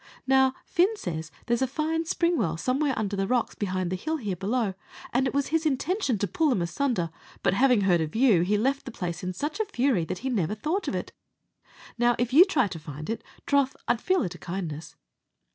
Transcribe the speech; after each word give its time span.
Now, 0.25 0.55
Fin 0.65 0.97
says 0.97 1.29
there's 1.45 1.61
a 1.61 1.67
fine 1.67 2.05
spring 2.05 2.35
well 2.35 2.57
somewhere 2.57 2.95
under 2.97 3.15
the 3.15 3.27
rocks 3.27 3.53
behind 3.53 3.91
the 3.91 3.95
hill 3.95 4.17
here 4.17 4.35
below, 4.35 4.73
and 5.13 5.27
it 5.27 5.33
was 5.35 5.49
his 5.49 5.63
intention 5.63 6.17
to 6.17 6.27
pull 6.27 6.49
them 6.49 6.63
asunder; 6.63 7.11
but 7.43 7.53
having 7.53 7.81
heard 7.81 8.01
of 8.01 8.15
you, 8.15 8.41
he 8.41 8.57
left 8.57 8.85
the 8.85 8.91
place 8.91 9.21
in 9.23 9.31
such 9.31 9.59
a 9.59 9.65
fury, 9.65 10.03
that 10.05 10.19
he 10.25 10.29
never 10.31 10.55
thought 10.55 10.87
of 10.87 10.95
it. 10.95 11.11
Now, 11.99 12.15
if 12.17 12.33
you 12.33 12.45
try 12.45 12.67
to 12.69 12.79
find 12.79 13.11
it, 13.11 13.23
troth 13.45 13.75
I'd 13.87 14.01
feel 14.01 14.23
it 14.23 14.33
a 14.33 14.39
kindness." 14.39 14.95